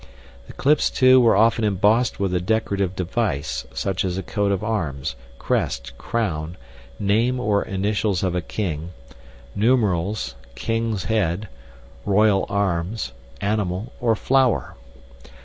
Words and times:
The 0.47 0.53
clips, 0.53 0.89
too, 0.89 1.21
were 1.21 1.35
often 1.35 1.63
embossed 1.63 2.19
with 2.19 2.33
a 2.33 2.39
decorative 2.39 2.95
device 2.95 3.67
such 3.71 4.03
as 4.03 4.17
a 4.17 4.23
coat 4.23 4.51
of 4.51 4.63
arms, 4.63 5.15
crest, 5.37 5.95
crown, 5.99 6.57
name 6.97 7.39
or 7.39 7.61
initials 7.63 8.23
of 8.23 8.33
a 8.33 8.41
king, 8.41 8.93
numerals, 9.55 10.33
king's 10.55 11.03
head, 11.03 11.49
royal 12.03 12.47
arms, 12.49 13.11
animal, 13.41 13.93
or 14.01 14.15
flower. 14.15 14.73